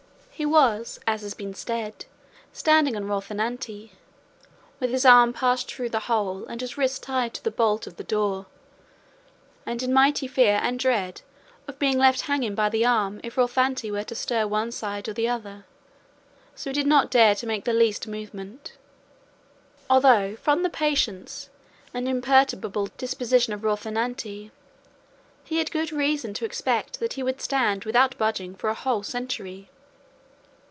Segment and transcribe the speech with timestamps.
[0.33, 2.05] He was, as has been said,
[2.51, 3.91] standing on Rocinante,
[4.79, 7.97] with his arm passed through the hole and his wrist tied to the bolt of
[7.97, 8.47] the door,
[9.67, 11.21] and in mighty fear and dread
[11.67, 15.13] of being left hanging by the arm if Rocinante were to stir one side or
[15.13, 15.63] the other;
[16.55, 18.77] so he did not dare to make the least movement,
[19.91, 21.51] although from the patience
[21.93, 24.49] and imperturbable disposition of Rocinante,
[25.43, 29.03] he had good reason to expect that he would stand without budging for a whole
[29.03, 29.69] century.